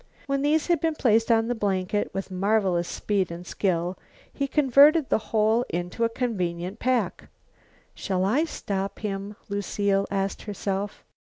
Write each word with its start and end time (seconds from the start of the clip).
When 0.25 0.41
these 0.41 0.65
had 0.65 0.79
been 0.81 0.95
placed 0.95 1.31
on 1.31 1.47
the 1.47 1.53
blanket, 1.53 2.11
with 2.11 2.31
marvelous 2.31 2.87
speed 2.87 3.29
and 3.29 3.45
skill 3.45 3.99
he 4.33 4.47
converted 4.47 5.09
the 5.09 5.19
whole 5.29 5.63
into 5.69 6.03
a 6.03 6.09
convenient 6.09 6.79
pack. 6.79 7.27
"Shall 7.93 8.25
I 8.25 8.45
stop 8.45 8.97
him?" 8.97 9.35
Lucile 9.47 10.07
asked 10.09 10.41
herself. 10.41 11.05